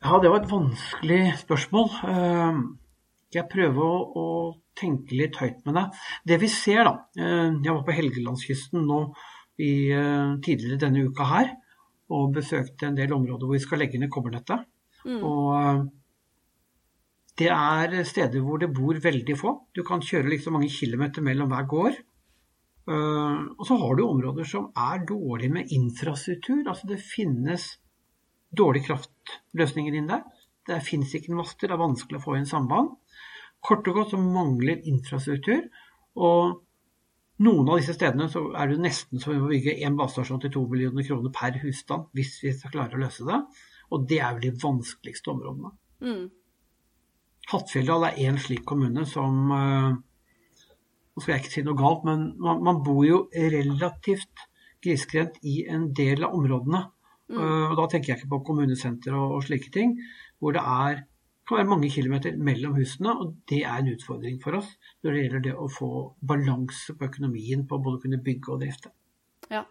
Ja, 0.00 0.16
det 0.20 0.30
var 0.32 0.42
et 0.42 0.52
vanskelig 0.52 1.22
spørsmål. 1.42 1.90
Eh, 2.08 2.60
jeg 3.36 3.48
prøver 3.52 3.82
å, 3.84 3.98
å 4.16 4.26
tenke 4.78 5.16
litt 5.16 5.36
høyt 5.40 5.60
med 5.66 5.76
det. 5.76 5.84
Det 6.32 6.40
vi 6.42 6.48
ser, 6.50 6.82
da 6.88 6.94
eh, 7.20 7.52
Jeg 7.52 7.74
var 7.74 7.84
på 7.86 7.96
Helgelandskysten 7.96 8.86
nå 8.88 9.02
i, 9.60 9.72
eh, 9.92 10.34
tidligere 10.44 10.80
denne 10.86 11.06
uka 11.08 11.26
her 11.28 11.54
og 12.10 12.34
besøkte 12.34 12.88
en 12.88 12.98
del 12.98 13.12
områder 13.14 13.46
hvor 13.46 13.58
vi 13.58 13.62
skal 13.62 13.82
legge 13.82 14.00
ned 14.00 14.10
kobbernettet. 14.10 14.64
Mm. 15.04 15.20
Og 15.22 15.48
eh, 15.58 15.82
det 17.40 17.50
er 17.54 18.00
steder 18.04 18.44
hvor 18.44 18.60
det 18.60 18.72
bor 18.74 18.98
veldig 19.00 19.36
få. 19.38 19.54
Du 19.76 19.82
kan 19.86 20.02
kjøre 20.04 20.32
liksom 20.32 20.58
mange 20.58 20.72
kilometer 20.72 21.24
mellom 21.24 21.52
hver 21.52 21.68
gård. 21.68 22.00
Og 22.90 23.60
så 23.68 23.76
har 23.78 23.94
du 23.94 24.02
områder 24.02 24.44
som 24.48 24.64
er 24.76 25.04
dårlig 25.06 25.48
med 25.52 25.70
infrastruktur. 25.72 26.64
Altså 26.66 26.88
det 26.90 26.98
finnes 26.98 27.68
dårlige 28.56 28.90
kraftløsninger 28.90 29.96
inn 29.96 30.10
der. 30.10 30.24
Det 30.66 30.82
finnes 30.84 31.14
ikke 31.16 31.36
master, 31.36 31.68
det 31.68 31.76
er 31.76 31.82
vanskelig 31.82 32.20
å 32.20 32.24
få 32.24 32.36
inn 32.38 32.48
samband. 32.48 32.92
Kort 33.64 33.88
og 33.90 34.00
godt 34.00 34.14
så 34.14 34.20
mangler 34.20 34.82
infrastruktur. 34.90 35.64
Og 36.20 36.60
noen 37.44 37.70
av 37.72 37.80
disse 37.80 37.94
stedene 37.96 38.28
så 38.32 38.42
er 38.58 38.70
det 38.70 38.82
nesten 38.84 39.20
så 39.20 39.32
vi 39.32 39.40
må 39.40 39.48
bygge 39.50 39.78
én 39.86 39.96
basestasjon 39.98 40.42
til 40.42 40.52
to 40.54 40.66
millioner 40.68 41.06
kroner 41.06 41.32
per 41.34 41.56
husstand 41.62 42.10
hvis 42.16 42.34
vi 42.44 42.52
skal 42.56 42.74
klare 42.74 42.98
å 42.98 43.00
løse 43.00 43.24
det. 43.28 43.40
Og 43.90 44.04
det 44.10 44.20
er 44.22 44.36
vel 44.36 44.46
de 44.46 44.60
vanskeligste 44.62 45.32
områdene. 45.32 45.72
Mm. 46.04 46.28
Hattfjelldal 47.50 48.06
er 48.10 48.20
én 48.28 48.38
slik 48.40 48.62
kommune 48.68 49.06
som 49.08 49.52
eh, 49.56 49.90
Nå 51.10 51.24
skal 51.24 51.34
jeg 51.34 51.42
ikke 51.42 51.52
si 51.52 51.62
noe 51.66 51.76
galt, 51.76 52.04
men 52.06 52.20
man, 52.40 52.60
man 52.64 52.78
bor 52.86 53.02
jo 53.02 53.16
relativt 53.34 54.44
grisgrendt 54.80 55.40
i 55.42 55.64
en 55.68 55.88
del 55.96 56.22
av 56.24 56.36
områdene. 56.38 56.84
Mm. 57.30 57.40
Uh, 57.40 57.64
og 57.72 57.74
da 57.80 57.86
tenker 57.90 58.12
jeg 58.12 58.20
ikke 58.20 58.30
på 58.30 58.38
kommunesenter 58.46 59.16
og, 59.18 59.34
og 59.36 59.42
slike 59.44 59.72
ting, 59.74 59.96
hvor 60.40 60.54
det 60.54 60.62
er 60.62 61.02
kan 61.50 61.60
være 61.60 61.70
mange 61.72 61.90
kilometer 61.92 62.38
mellom 62.38 62.76
husene, 62.78 63.12
og 63.12 63.34
det 63.50 63.64
er 63.64 63.80
en 63.80 63.90
utfordring 63.92 64.38
for 64.42 64.60
oss 64.60 64.70
når 65.02 65.12
det 65.12 65.24
gjelder 65.24 65.44
det 65.48 65.54
å 65.58 65.66
få 65.72 65.90
balanse 66.32 66.94
på 66.96 67.08
økonomien 67.10 67.66
på 67.68 67.78
både 67.82 67.98
å 67.98 68.02
kunne 68.04 68.22
bygge 68.24 68.54
og 68.54 68.62
drifte. 68.62 68.92
Ja. 69.50 69.64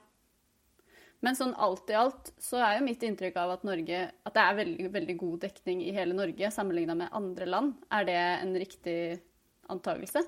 Men 1.25 1.35
sånn 1.35 1.55
alt 1.59 1.89
i 1.91 1.97
alt 1.99 2.31
så 2.39 2.61
er 2.63 2.77
jo 2.77 2.85
mitt 2.85 3.03
inntrykk 3.03 3.39
av 3.41 3.55
at, 3.57 3.65
Norge, 3.67 4.03
at 4.07 4.35
det 4.35 4.43
er 4.43 4.59
veldig, 4.59 4.89
veldig 4.93 5.15
god 5.19 5.39
dekning 5.47 5.81
i 5.83 5.95
hele 5.95 6.15
Norge 6.15 6.51
sammenligna 6.55 6.95
med 6.99 7.15
andre 7.15 7.47
land. 7.49 7.73
Er 7.91 8.07
det 8.07 8.19
en 8.19 8.53
riktig 8.59 8.99
antakelse? 9.71 10.23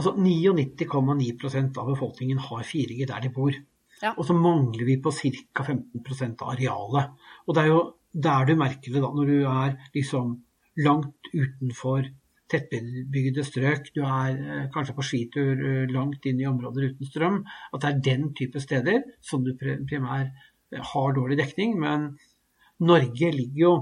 Altså 0.00 0.14
99,9% 0.16 1.76
av 1.80 1.92
befolkningen 1.92 2.40
har 2.40 2.64
4G 2.64 3.04
der 3.08 3.24
de 3.24 3.32
bor. 3.34 3.52
Ja. 4.00 4.14
Og 4.14 4.24
så 4.24 4.36
mangler 4.36 4.86
vi 4.88 4.96
på 5.02 5.12
ca. 5.12 5.64
15% 5.66 6.44
av 6.44 6.54
arealet. 6.54 7.16
Og 7.44 7.56
det 7.56 7.64
er 7.64 7.72
jo 7.72 7.80
der 8.12 8.48
du 8.48 8.54
merker 8.56 8.94
det 8.94 9.02
da, 9.04 9.10
når 9.12 9.28
du 9.28 9.38
er 9.44 9.74
liksom 9.92 10.38
langt 10.78 11.30
utenfor 11.34 12.06
tettbygde 12.48 13.44
strøk, 13.44 13.90
du 13.94 14.02
er 14.06 14.38
eh, 14.38 14.64
kanskje 14.72 14.96
på 14.96 15.04
skitur 15.04 15.52
eh, 15.52 15.84
langt 15.92 16.24
inn 16.28 16.40
i 16.40 16.48
områder 16.48 16.90
uten 16.92 17.08
strøm, 17.08 17.42
at 17.74 17.82
det 17.82 17.90
er 17.90 18.02
den 18.08 18.30
type 18.38 18.62
steder 18.62 19.04
som 19.24 19.44
du 19.44 19.52
primært 19.58 20.32
eh, 20.72 20.80
har 20.92 21.14
dårlig 21.16 21.38
dekning. 21.40 21.76
Men 21.80 22.10
Norge 22.80 23.32
ligger 23.34 23.64
jo 23.66 23.76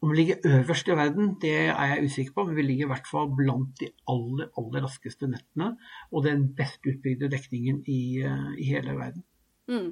Om 0.00 0.14
vi 0.14 0.16
ligger 0.16 0.46
øverst 0.48 0.88
i 0.88 0.94
verden, 0.96 1.34
det 1.42 1.50
er 1.68 1.88
jeg 1.90 2.04
usikker 2.06 2.32
på, 2.32 2.44
men 2.46 2.56
vi 2.56 2.62
ligger 2.62 2.86
i 2.86 2.88
hvert 2.88 3.08
fall 3.10 3.26
blant 3.36 3.82
de 3.82 3.90
aller, 4.08 4.46
aller 4.56 4.80
raskeste 4.80 5.28
nettene 5.28 5.74
og 6.08 6.24
den 6.24 6.46
best 6.56 6.80
utbygde 6.88 7.28
dekningen 7.28 7.82
i, 7.84 8.24
i 8.56 8.64
hele 8.70 8.94
verden. 8.96 9.26
Mm. 9.68 9.90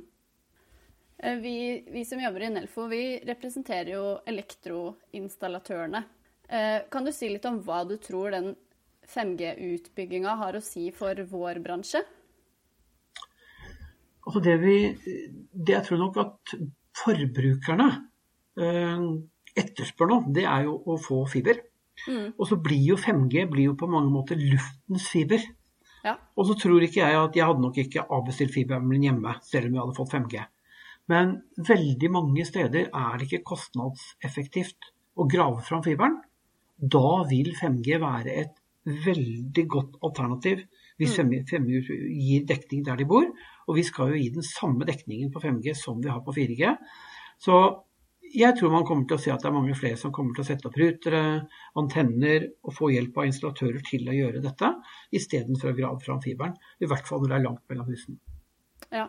Eh, 1.18 1.34
vi, 1.34 1.84
vi, 1.90 2.04
som 2.04 2.20
jobber 2.20 2.42
i 2.46 2.50
Nelfo, 2.50 2.86
vi 2.86 3.18
representerer 3.26 3.90
jo 3.96 4.02
elektroinstallatørene. 4.26 6.02
Eh, 6.48 6.80
kan 6.90 7.04
du 7.04 7.12
si 7.12 7.30
litt 7.32 7.46
om 7.48 7.58
hva 7.66 7.82
du 7.88 7.96
tror 8.02 8.30
den 8.36 8.52
5G-utbygginga 9.08 10.36
har 10.38 10.54
å 10.54 10.62
si 10.62 10.88
for 10.94 11.18
vår 11.30 11.58
bransje? 11.64 12.04
Altså 14.28 14.42
det, 14.44 14.54
vi, 14.62 14.76
det 15.50 15.74
jeg 15.74 15.86
tror 15.88 16.00
nok 16.04 16.20
at 16.22 16.54
forbrukerne 16.98 17.88
eh, 18.60 19.08
etterspør 19.58 20.12
nå, 20.12 20.18
det 20.36 20.44
er 20.46 20.68
jo 20.68 20.76
å 20.86 20.98
få 21.02 21.24
fiber. 21.32 21.64
Mm. 22.06 22.36
Og 22.36 22.44
så 22.46 22.60
blir 22.62 22.92
jo 22.92 22.98
5G 23.00 23.48
blir 23.50 23.72
jo 23.72 23.78
på 23.80 23.88
mange 23.90 24.12
måter 24.12 24.38
luftens 24.38 25.08
fiber. 25.10 25.42
Ja. 26.04 26.14
Og 26.38 26.46
så 26.46 26.54
tror 26.60 26.84
ikke 26.84 27.02
jeg 27.02 27.18
at 27.18 27.34
jeg 27.34 27.48
hadde 27.48 27.64
nok 27.64 27.80
ikke 27.82 28.06
avbestilt 28.06 28.54
fiberen 28.54 29.02
hjemme, 29.02 29.34
selv 29.42 29.66
om 29.66 29.74
jeg 29.74 29.82
hadde 29.82 29.98
fått 29.98 30.14
5G. 30.14 30.44
Men 31.08 31.34
veldig 31.56 32.10
mange 32.12 32.44
steder 32.48 32.90
er 32.92 33.18
det 33.18 33.28
ikke 33.28 33.46
kostnadseffektivt 33.54 34.92
å 35.18 35.26
grave 35.30 35.62
fram 35.64 35.82
fiberen. 35.84 36.18
Da 36.78 37.22
vil 37.30 37.54
5G 37.58 37.98
være 38.02 38.34
et 38.44 38.54
veldig 38.88 39.64
godt 39.68 39.98
alternativ 40.06 40.62
hvis 40.98 41.16
5G 41.18 41.58
mm. 41.62 41.66
gir 42.18 42.46
dekning 42.48 42.84
der 42.86 42.98
de 43.00 43.06
bor. 43.08 43.26
Og 43.68 43.78
vi 43.78 43.84
skal 43.86 44.12
jo 44.12 44.20
gi 44.20 44.30
den 44.34 44.46
samme 44.46 44.86
dekningen 44.88 45.32
på 45.34 45.42
5G 45.42 45.74
som 45.78 46.00
vi 46.02 46.10
har 46.12 46.22
på 46.26 46.34
4G. 46.36 46.72
Så 47.40 47.58
jeg 48.34 48.56
tror 48.58 48.72
man 48.72 48.84
kommer 48.84 49.06
til 49.08 49.16
å 49.16 49.22
se 49.22 49.32
at 49.32 49.40
det 49.40 49.48
er 49.48 49.56
mange 49.56 49.76
flere 49.78 49.96
som 50.00 50.12
kommer 50.12 50.36
til 50.36 50.44
å 50.44 50.48
sette 50.48 50.68
opp 50.68 50.76
rutere, 50.76 51.22
antenner 51.80 52.48
og 52.66 52.74
få 52.76 52.90
hjelp 52.92 53.16
av 53.16 53.30
installatører 53.30 53.80
til 53.86 54.10
å 54.10 54.16
gjøre 54.16 54.42
dette, 54.44 54.72
istedenfor 55.16 55.72
å 55.72 55.78
grave 55.78 56.04
fram 56.04 56.20
fiberen. 56.24 56.58
I 56.82 56.90
hvert 56.90 57.08
fall 57.08 57.22
når 57.22 57.32
det 57.32 57.38
er 57.38 57.46
langt 57.46 57.64
mellom 57.72 57.88
husene. 57.88 58.18
Ja, 58.92 59.06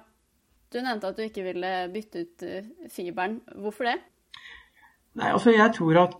Du 0.69 0.79
nevnte 0.85 1.09
at 1.09 1.17
du 1.17 1.25
ikke 1.25 1.45
ville 1.47 1.73
bytte 1.93 2.25
ut 2.25 2.45
eh, 2.45 2.71
fiberen. 2.93 3.39
Hvorfor 3.57 3.89
det? 3.89 3.97
Nei, 5.17 5.31
altså 5.33 5.53
jeg 5.55 5.73
tror 5.75 6.03
at 6.03 6.17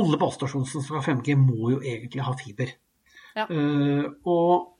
alle 0.00 0.18
basestasjoner 0.18 0.66
som 0.66 0.82
skal 0.82 0.98
ha 0.98 1.06
5G, 1.06 1.36
må 1.38 1.74
jo 1.76 1.80
egentlig 1.80 2.24
ha 2.26 2.34
fiber. 2.38 2.72
Ja. 3.34 3.46
Uh, 3.50 4.10
og 4.30 4.74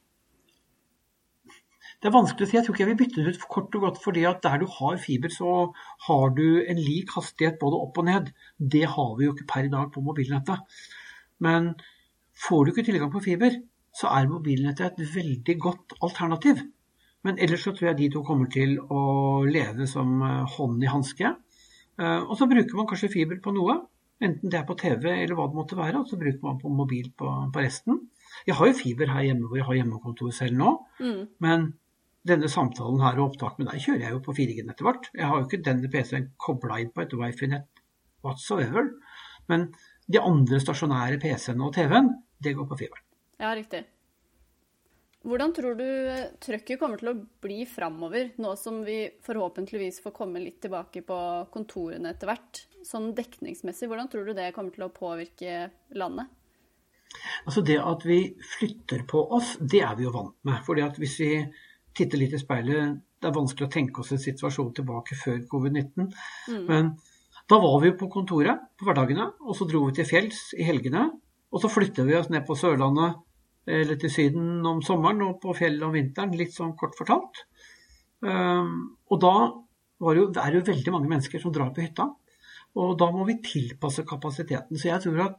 det 2.02 2.10
er 2.10 2.16
vanskelig 2.18 2.44
å 2.44 2.50
si. 2.50 2.56
Jeg 2.58 2.66
tror 2.66 2.74
ikke 2.74 2.84
jeg 2.84 2.90
vil 2.90 2.98
bytte 3.00 3.22
det 3.22 3.32
ut 3.32 3.46
kort 3.54 3.76
og 3.78 3.86
godt 3.86 4.00
fordi 4.02 4.26
at 4.28 4.42
der 4.44 4.58
du 4.60 4.66
har 4.68 4.98
fiber, 5.00 5.32
så 5.32 5.52
har 6.08 6.34
du 6.36 6.46
en 6.60 6.80
lik 6.80 7.14
hastighet 7.14 7.60
både 7.62 7.80
opp 7.86 8.00
og 8.02 8.08
ned. 8.10 8.28
Det 8.58 8.84
har 8.96 9.14
vi 9.18 9.28
jo 9.28 9.32
ikke 9.36 9.48
per 9.54 9.68
i 9.68 9.72
dag 9.72 9.88
på 9.94 10.02
mobilnettet. 10.04 10.82
Men 11.46 11.72
får 12.44 12.64
du 12.64 12.74
ikke 12.74 12.86
tilgang 12.90 13.14
på 13.14 13.22
fiber, 13.24 13.56
så 13.94 14.10
er 14.12 14.28
mobilnettet 14.28 14.98
et 14.98 15.14
veldig 15.14 15.56
godt 15.62 15.96
alternativ. 16.02 16.60
Men 17.24 17.40
ellers 17.40 17.64
så 17.64 17.72
tror 17.72 17.90
jeg 17.90 18.00
de 18.02 18.10
to 18.12 18.22
kommer 18.26 18.50
til 18.52 18.76
å 18.82 19.02
leve 19.48 19.88
som 19.90 20.18
eh, 20.22 20.56
hånd 20.56 20.82
i 20.84 20.90
hanske. 20.92 21.34
Eh, 22.00 22.20
og 22.20 22.34
så 22.38 22.48
bruker 22.50 22.76
man 22.78 22.88
kanskje 22.90 23.12
fiber 23.12 23.40
på 23.44 23.54
noe, 23.56 23.78
enten 24.24 24.52
det 24.52 24.58
er 24.60 24.66
på 24.68 24.76
TV 24.78 25.08
eller 25.12 25.36
hva 25.38 25.48
det 25.48 25.58
måtte 25.58 25.78
være. 25.78 26.02
Og 26.02 26.10
så 26.10 26.18
bruker 26.20 26.42
man 26.44 26.60
på 26.60 26.72
mobil 26.72 27.08
på, 27.16 27.30
på 27.54 27.64
resten. 27.64 28.02
Jeg 28.48 28.58
har 28.58 28.70
jo 28.70 28.76
fiber 28.76 29.14
her 29.14 29.28
hjemme 29.28 29.48
hvor 29.48 29.60
jeg 29.60 29.68
har 29.68 29.80
hjemmekontor 29.80 30.34
selv 30.36 30.58
nå. 30.58 30.74
Mm. 31.00 31.22
Men 31.44 31.72
denne 32.28 32.48
samtalen 32.48 33.02
her 33.04 33.20
og 33.20 33.32
opptak 33.32 33.58
med 33.60 33.68
deg 33.70 33.82
kjører 33.84 34.06
jeg 34.06 34.16
jo 34.16 34.20
på 34.24 34.36
4G 34.36 34.60
etter 34.64 34.86
hvert. 34.88 35.08
Jeg 35.16 35.28
har 35.30 35.40
jo 35.40 35.48
ikke 35.48 35.64
denne 35.64 35.90
PC-en 35.92 36.30
kobla 36.40 36.80
inn 36.82 36.92
på 36.92 37.04
et 37.04 37.16
wifi-nett 37.20 37.84
whatsoever. 38.24 38.92
Men 39.52 39.68
de 40.08 40.20
andre 40.20 40.60
stasjonære 40.60 41.20
PC-ene 41.20 41.68
og 41.68 41.74
TV-en, 41.76 42.12
det 42.44 42.56
går 42.56 42.68
på 42.68 42.80
fiberen. 42.80 43.04
Ja, 43.40 43.52
riktig. 43.56 43.84
Hvordan 45.24 45.54
tror 45.56 45.78
du 45.78 45.88
trøkket 46.44 46.78
kommer 46.80 47.00
til 47.00 47.14
å 47.14 47.18
bli 47.40 47.62
framover, 47.68 48.34
nå 48.44 48.50
som 48.60 48.82
vi 48.84 49.06
forhåpentligvis 49.24 50.02
får 50.04 50.12
komme 50.16 50.42
litt 50.42 50.58
tilbake 50.64 51.00
på 51.06 51.18
kontorene 51.54 52.12
etter 52.12 52.28
hvert? 52.28 52.60
Sånn 52.84 53.14
dekningsmessig, 53.16 53.88
hvordan 53.88 54.10
tror 54.12 54.28
du 54.28 54.34
det 54.36 54.50
kommer 54.56 54.74
til 54.74 54.84
å 54.84 54.92
påvirke 54.92 55.70
landet? 55.96 56.28
Altså 57.46 57.62
Det 57.64 57.78
at 57.80 58.04
vi 58.04 58.18
flytter 58.58 59.06
på 59.08 59.22
oss, 59.32 59.54
det 59.60 59.80
er 59.86 59.96
vi 59.96 60.04
jo 60.04 60.12
vant 60.12 60.36
med. 60.44 60.60
Fordi 60.66 60.84
at 60.84 61.00
hvis 61.00 61.16
vi 61.22 61.32
titter 61.96 62.20
litt 62.20 62.36
i 62.36 62.42
speilet, 62.42 63.00
det 63.22 63.30
er 63.30 63.36
vanskelig 63.38 63.68
å 63.70 63.72
tenke 63.72 64.02
oss 64.02 64.12
en 64.12 64.20
situasjon 64.20 64.74
tilbake 64.76 65.16
før 65.16 65.40
covid-19. 65.48 66.10
Mm. 66.52 66.64
Men 66.68 66.94
da 67.48 67.60
var 67.62 67.78
vi 67.80 67.94
på 67.96 68.10
kontoret 68.12 68.68
på 68.76 68.88
hverdagene, 68.88 69.30
og 69.40 69.56
så 69.56 69.68
dro 69.68 69.86
vi 69.86 69.96
til 69.96 70.08
fjells 70.08 70.50
i 70.58 70.66
helgene. 70.68 71.08
Og 71.54 71.62
så 71.62 71.70
flytter 71.70 72.04
vi 72.08 72.18
oss 72.18 72.28
ned 72.32 72.44
på 72.44 72.56
Sørlandet 72.58 73.23
eller 73.66 73.98
til 74.00 74.12
Syden 74.12 74.64
om 74.68 74.82
sommeren 74.84 75.22
og 75.24 75.38
på 75.42 75.54
fjellet 75.56 75.86
om 75.86 75.94
vinteren, 75.94 76.34
litt 76.36 76.52
sånn 76.54 76.74
kort 76.78 76.96
fortalt. 76.98 77.44
Um, 78.24 78.96
og 79.12 79.20
da 79.24 79.34
jo, 80.16 80.26
er 80.28 80.52
det 80.52 80.60
jo 80.60 80.68
veldig 80.68 80.92
mange 80.92 81.10
mennesker 81.10 81.40
som 81.40 81.52
drar 81.54 81.72
på 81.74 81.84
hytta. 81.84 82.08
Og 82.80 82.96
da 82.98 83.08
må 83.14 83.26
vi 83.28 83.38
tilpasse 83.44 84.04
kapasiteten. 84.08 84.76
Så 84.76 84.90
jeg 84.90 85.04
tror 85.04 85.22
at 85.28 85.38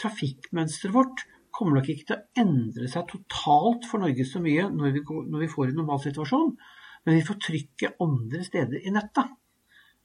trafikkmønsteret 0.00 0.94
vårt 0.94 1.24
kommer 1.54 1.78
nok 1.78 1.88
ikke 1.88 2.10
til 2.10 2.18
å 2.18 2.42
endre 2.42 2.90
seg 2.92 3.06
totalt 3.08 3.86
for 3.88 4.02
Norge 4.02 4.26
så 4.28 4.42
mye 4.44 4.66
når 4.68 4.98
vi, 4.98 5.02
går, 5.08 5.22
når 5.32 5.44
vi 5.44 5.50
får 5.52 5.70
en 5.70 5.78
normal 5.80 6.02
situasjon, 6.04 6.52
men 7.06 7.16
vi 7.16 7.24
får 7.24 7.38
trykket 7.46 8.02
andre 8.04 8.42
steder 8.44 8.82
i 8.82 8.92
nettet. 8.92 9.32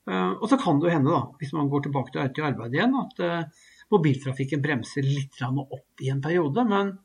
Uh, 0.07 0.37
og 0.39 0.47
så 0.49 0.57
kan 0.61 0.79
det 0.79 0.87
jo 0.87 0.95
hende, 0.95 1.11
da, 1.11 1.25
hvis 1.41 1.51
man 1.53 1.69
går 1.69 1.85
tilbake 1.85 2.13
til, 2.15 2.45
arbeid 2.47 2.77
igjen, 2.77 2.95
at 2.97 3.19
uh, 3.25 3.67
mobiltrafikken 3.91 4.63
bremser 4.63 5.05
litt 5.05 5.41
opp 5.43 6.01
i 6.01 6.09
en 6.13 6.23
periode. 6.23 6.63
Men 6.69 6.95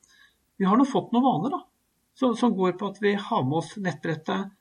vi 0.57 0.69
har 0.69 0.79
nå 0.79 0.87
fått 0.89 1.13
noen 1.15 1.27
vaner 1.27 1.57
da, 1.57 1.61
som, 2.17 2.37
som 2.37 2.55
går 2.57 2.77
på 2.81 2.91
at 2.93 3.01
vi 3.03 3.15
har 3.21 3.45
med 3.45 3.61
oss 3.61 3.75
nettbrettet, 3.83 4.53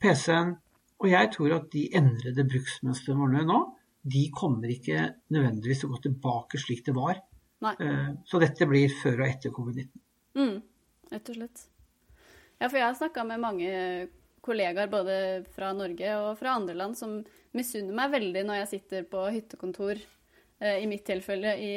PC-en, 0.00 0.56
og 1.02 1.10
jeg 1.10 1.30
tror 1.34 1.54
at 1.58 1.70
de 1.72 1.84
endrede 1.96 2.46
bruksmønstrene 2.48 3.20
våre 3.20 3.44
nå, 3.46 3.60
de 4.04 4.24
kommer 4.36 4.70
ikke 4.72 5.06
nødvendigvis 5.32 5.82
til 5.82 5.90
å 5.90 5.94
gå 5.94 6.02
tilbake 6.06 6.60
slik 6.60 6.82
det 6.86 6.94
var. 6.96 7.20
Eh, 7.72 8.10
så 8.28 8.40
dette 8.42 8.68
blir 8.68 8.92
før 8.92 9.22
og 9.22 9.28
etter 9.28 9.54
covid-19. 9.54 10.02
Mm, 10.36 10.58
rett 11.12 11.30
og 11.32 11.38
slett. 11.38 11.64
Ja, 12.58 12.68
for 12.68 12.78
jeg 12.78 12.86
har 12.86 12.98
snakka 12.98 13.24
med 13.28 13.42
mange 13.42 13.70
kollegaer 14.44 14.90
både 14.92 15.16
fra 15.54 15.72
Norge 15.76 16.16
og 16.20 16.34
fra 16.38 16.58
andre 16.58 16.76
land 16.76 16.98
som 16.98 17.16
misunner 17.56 17.96
meg 17.96 18.12
veldig 18.12 18.44
når 18.44 18.60
jeg 18.62 18.72
sitter 18.74 19.06
på 19.08 19.22
hyttekontor, 19.32 20.00
eh, 20.60 20.82
i 20.82 20.88
mitt 20.90 21.06
tilfelle 21.08 21.56
i 21.60 21.72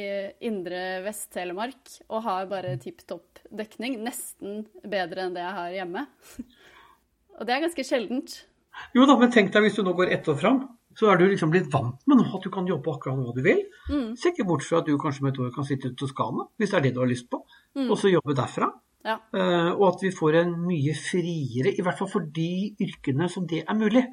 indre 0.50 1.02
Vest-Telemark, 1.06 2.02
og 2.10 2.26
har 2.28 2.52
bare 2.52 2.76
tipp 2.82 3.06
topp 3.08 3.27
dekning. 3.50 4.00
Nesten 4.06 4.66
bedre 4.84 5.28
enn 5.28 5.38
det 5.38 5.44
jeg 5.46 5.58
har 5.60 5.76
hjemme. 5.76 6.08
og 7.38 7.48
det 7.48 7.56
er 7.56 7.66
ganske 7.68 7.88
sjeldent. 7.88 8.42
Jo 8.94 9.08
da, 9.10 9.18
men 9.18 9.34
tenk 9.34 9.54
deg 9.54 9.66
hvis 9.66 9.80
du 9.80 9.86
nå 9.86 9.96
går 9.98 10.14
ett 10.14 10.28
år 10.30 10.38
fram 10.38 10.66
så 10.98 11.12
er 11.12 11.20
du 11.20 11.28
liksom 11.30 11.52
blitt 11.54 11.70
vant 11.74 12.00
med 12.10 12.18
nå 12.18 12.26
at 12.34 12.46
du 12.46 12.50
kan 12.54 12.68
jobbe 12.68 12.90
akkurat 12.96 13.20
hva 13.22 13.34
du 13.36 13.44
vil. 13.46 13.62
Mm. 13.92 14.16
Se 14.18 14.32
ikke 14.32 14.48
bort 14.50 14.66
fra 14.66 14.82
at 14.82 14.88
du 14.90 14.98
kanskje 15.02 15.24
om 15.24 15.30
et 15.30 15.40
år 15.44 15.52
kan 15.54 15.68
sitte 15.68 15.92
i 15.92 15.98
Toskana, 15.98 16.48
hvis 16.58 16.74
det 16.74 16.80
er 16.80 16.86
det 16.88 16.94
du 16.96 17.04
har 17.04 17.12
lyst 17.12 17.28
på, 17.30 17.44
mm. 17.78 17.86
og 17.86 18.00
så 18.02 18.10
jobbe 18.10 18.36
derfra. 18.38 18.72
Ja. 19.06 19.20
Uh, 19.32 19.70
og 19.78 19.86
at 19.92 20.08
vi 20.08 20.12
får 20.16 20.40
en 20.42 20.56
mye 20.66 20.96
friere, 20.98 21.72
i 21.72 21.86
hvert 21.86 22.02
fall 22.02 22.10
for 22.12 22.26
de 22.34 22.74
yrkene 22.84 23.30
som 23.32 23.46
det 23.50 23.62
er 23.62 23.78
mulig. 23.78 24.04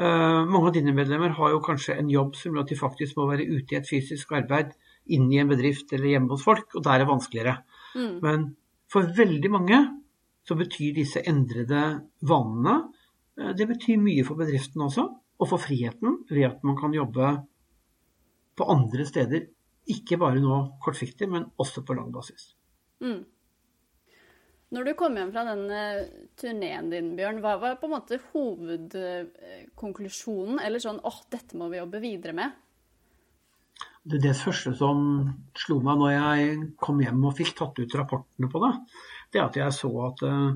Uh, 0.00 0.44
mange 0.48 0.68
av 0.68 0.76
dine 0.76 0.92
medlemmer 0.96 1.32
har 1.38 1.54
jo 1.54 1.64
kanskje 1.64 1.96
en 1.96 2.12
jobb 2.12 2.36
som 2.36 2.52
gjør 2.52 2.66
at 2.66 2.74
de 2.74 2.80
faktisk 2.80 3.16
må 3.16 3.30
være 3.32 3.48
ute 3.48 3.72
i 3.72 3.80
et 3.80 3.88
fysisk 3.88 4.36
arbeid, 4.36 4.76
inn 5.16 5.32
i 5.32 5.40
en 5.40 5.50
bedrift 5.50 5.96
eller 5.96 6.12
hjemme 6.12 6.30
hos 6.34 6.44
folk, 6.44 6.68
og 6.76 6.84
der 6.84 6.98
er 6.98 7.02
det 7.02 7.08
vanskeligere. 7.08 7.56
Mm. 7.96 8.16
Men 8.24 8.56
for 8.92 9.02
veldig 9.16 9.50
mange 9.52 9.78
så 10.46 10.54
betyr 10.58 10.92
disse 10.96 11.20
endrede 11.28 11.82
vanene 12.26 12.74
uh, 13.38 13.52
Det 13.56 13.66
betyr 13.70 13.96
mye 14.02 14.24
for 14.26 14.34
bedriften 14.40 14.82
også 14.86 15.04
og 15.42 15.46
for 15.50 15.58
friheten 15.62 16.10
ved 16.30 16.44
at 16.48 16.64
man 16.66 16.76
kan 16.78 16.92
jobbe 16.94 17.26
på 18.54 18.62
andre 18.70 19.04
steder. 19.08 19.42
Ikke 19.90 20.16
bare 20.20 20.38
nå 20.38 20.78
kortsiktig, 20.84 21.26
men 21.26 21.50
også 21.58 21.82
på 21.82 21.94
lang 21.98 22.12
basis. 22.14 22.54
Mm. 23.02 23.24
Når 24.72 24.82
du 24.86 24.92
kom 24.96 25.16
hjem 25.18 25.32
fra 25.34 25.42
den 25.48 25.64
turneen 26.38 26.90
din, 26.92 27.16
Bjørn, 27.18 27.40
hva 27.42 27.52
var 27.60 27.80
på 27.80 27.86
en 27.88 27.94
måte 27.96 28.24
hovedkonklusjonen? 28.30 30.56
Eller 30.62 30.80
sånn 30.84 31.00
åh, 31.02 31.20
dette 31.32 31.56
må 31.58 31.64
vi 31.72 31.80
jobbe 31.80 31.98
videre 32.04 32.34
med? 32.38 32.48
Det, 34.02 34.18
det 34.18 34.34
første 34.34 34.72
som 34.74 35.02
slo 35.58 35.78
meg 35.84 36.00
når 36.00 36.12
jeg 36.12 36.54
kom 36.82 37.00
hjem 37.02 37.22
og 37.28 37.36
fikk 37.38 37.54
tatt 37.58 37.78
ut 37.78 37.96
rapportene 37.98 38.50
på 38.50 38.62
det, 38.64 38.72
det 39.32 39.40
er 39.40 39.44
at 39.46 39.58
jeg 39.60 39.76
så 39.76 39.90
at 40.08 40.24
uh, 40.26 40.48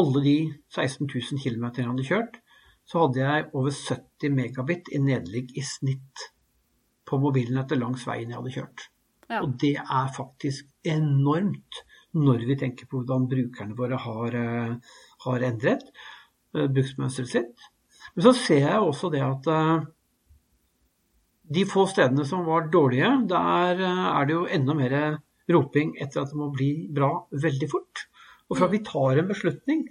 alle 0.00 0.22
de 0.24 0.36
16 0.72 1.04
000 1.06 1.42
km 1.42 1.66
jeg 1.76 1.88
hadde 1.90 2.06
kjørt, 2.08 2.38
så 2.88 3.04
hadde 3.04 3.20
jeg 3.22 3.48
over 3.52 3.74
70 3.76 4.34
megabit 4.34 4.88
i 4.96 5.02
nedligg 5.02 5.52
i 5.58 5.64
snitt 5.66 6.30
på 7.06 7.18
mobilnettet 7.20 7.78
langs 7.78 8.06
veien 8.08 8.32
jeg 8.32 8.38
hadde 8.38 8.54
kjørt. 8.54 8.86
Ja. 9.30 9.42
Og 9.44 9.54
det 9.62 9.76
er 9.82 10.14
faktisk 10.16 10.70
enormt 10.88 11.84
når 12.18 12.42
vi 12.48 12.56
tenker 12.58 12.88
på 12.90 13.02
hvordan 13.02 13.28
brukerne 13.30 13.76
våre 13.78 13.98
har, 14.02 14.34
eh, 14.34 14.96
har 15.26 15.44
endret 15.46 15.84
uh, 16.56 16.66
bruksmønsteret 16.66 17.30
sitt. 17.30 17.68
Men 18.16 18.24
så 18.26 18.32
ser 18.34 18.64
jeg 18.64 18.80
også 18.82 19.12
det 19.12 19.20
at 19.22 19.46
de 21.50 21.64
få 21.66 21.86
stedene 21.90 22.24
som 22.26 22.46
var 22.46 22.68
dårlige, 22.70 23.10
der 23.30 23.82
uh, 23.82 24.06
er 24.14 24.28
det 24.28 24.36
jo 24.36 24.46
enda 24.58 24.76
mer 24.78 24.96
roping 25.50 25.96
etter 25.98 26.22
at 26.22 26.32
det 26.32 26.38
må 26.38 26.50
bli 26.54 26.86
bra 26.94 27.10
veldig 27.32 27.68
fort. 27.70 28.06
Og 28.50 28.58
fra 28.58 28.68
vi 28.70 28.82
tar 28.86 29.18
en 29.18 29.30
beslutning 29.30 29.86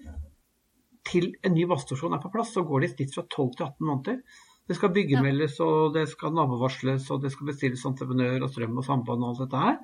til 1.10 1.32
en 1.44 1.56
ny 1.56 1.66
vassstasjon 1.68 2.16
er 2.16 2.22
på 2.24 2.32
plass, 2.32 2.54
så 2.56 2.64
går 2.68 2.84
det 2.84 2.90
i 2.90 2.94
snitt 2.94 3.16
fra 3.16 3.26
12 3.26 3.50
til 3.58 3.66
18 3.66 3.88
måneder. 3.88 4.22
Det 4.70 4.78
skal 4.78 4.94
byggemeldes, 4.94 5.56
og 5.66 5.96
det 5.96 6.06
skal 6.12 6.36
nabovarsles, 6.36 7.08
og 7.10 7.24
det 7.24 7.32
skal 7.34 7.50
bestilles 7.50 7.86
entreprenør 7.90 8.46
og 8.46 8.52
strøm 8.54 8.78
og 8.78 8.86
samband 8.86 9.24
og 9.26 9.32
alt 9.32 9.42
dette 9.46 9.64
her. 9.64 9.80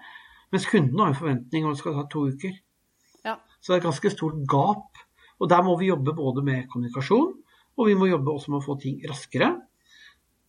Mens 0.53 0.67
kunden 0.69 1.01
har 1.01 1.09
en 1.09 1.17
forventning 1.17 1.65
om 1.65 1.73
det 1.73 1.81
skal 1.81 1.95
ta 1.97 2.03
to 2.11 2.27
uker. 2.29 2.59
Ja. 3.25 3.39
Så 3.57 3.71
det 3.71 3.77
er 3.77 3.81
et 3.81 3.87
ganske 3.87 4.11
stort 4.13 4.43
gap. 4.51 5.01
Og 5.41 5.49
der 5.49 5.63
må 5.65 5.73
vi 5.79 5.89
jobbe 5.89 6.13
både 6.15 6.43
med 6.45 6.67
kommunikasjon, 6.71 7.33
og 7.75 7.89
vi 7.89 7.95
må 7.97 8.07
jobbe 8.07 8.35
også 8.35 8.53
med 8.53 8.61
å 8.61 8.65
få 8.67 8.77
ting 8.79 9.01
raskere. 9.09 9.49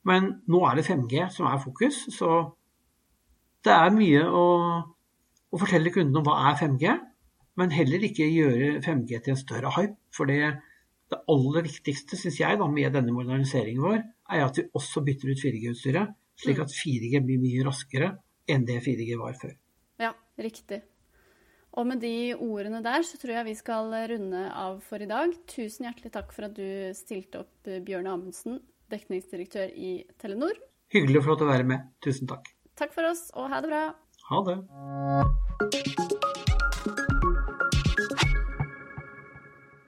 Men 0.07 0.31
nå 0.51 0.63
er 0.69 0.79
det 0.79 0.87
5G 0.87 1.27
som 1.35 1.49
er 1.51 1.63
fokus, 1.63 2.05
så 2.15 2.31
det 3.67 3.75
er 3.75 3.95
mye 3.95 4.23
å, 4.31 4.47
å 5.51 5.61
fortelle 5.61 5.91
kunden 5.95 6.21
om 6.21 6.27
hva 6.27 6.37
er 6.53 6.59
5G, 6.61 6.95
men 7.59 7.73
heller 7.75 8.05
ikke 8.07 8.29
gjøre 8.29 8.77
5G 8.85 9.23
til 9.25 9.35
en 9.35 9.41
større 9.41 9.73
hype. 9.75 9.97
For 10.15 10.31
det, 10.31 10.53
det 11.11 11.23
aller 11.33 11.67
viktigste, 11.67 12.19
syns 12.21 12.39
jeg, 12.43 12.61
da, 12.61 12.69
med 12.71 12.95
denne 12.95 13.15
moderniseringen 13.17 13.83
vår, 13.83 14.03
er 14.37 14.45
at 14.45 14.61
vi 14.61 14.69
også 14.77 15.03
bytter 15.07 15.33
ut 15.33 15.43
4G-utstyret, 15.43 16.13
slik 16.39 16.61
at 16.63 16.75
4G 16.75 17.23
blir 17.25 17.41
mye 17.43 17.65
raskere 17.67 18.13
enn 18.53 18.67
det 18.69 18.79
4G 18.85 19.17
var 19.19 19.35
før. 19.41 19.57
Ja, 20.03 20.13
riktig. 20.39 20.83
Og 21.77 21.85
med 21.89 22.01
de 22.01 22.37
ordene 22.39 22.81
der 22.85 23.03
så 23.05 23.19
tror 23.21 23.35
jeg 23.35 23.49
vi 23.51 23.59
skal 23.59 23.91
runde 24.13 24.47
av 24.55 24.79
for 24.85 25.03
i 25.03 25.09
dag. 25.09 25.35
Tusen 25.51 25.89
hjertelig 25.89 26.13
takk 26.15 26.31
for 26.33 26.49
at 26.49 26.57
du 26.57 26.95
stilte 26.97 27.43
opp, 27.43 27.57
Bjørn 27.67 28.09
Amundsen, 28.09 28.61
dekningsdirektør 28.93 29.73
i 29.73 29.93
Telenor. 30.21 30.59
Hyggelig 30.95 31.21
å 31.21 31.25
få 31.27 31.35
lov 31.35 31.41
til 31.41 31.49
å 31.49 31.53
være 31.55 31.71
med. 31.73 31.89
Tusen 32.05 32.31
takk. 32.31 32.53
Takk 32.79 32.93
for 32.95 33.09
oss, 33.09 33.29
og 33.35 33.51
ha 33.53 33.63
det 33.65 33.73
bra. 33.73 33.87
Ha 34.31 34.45
det. 34.51 34.57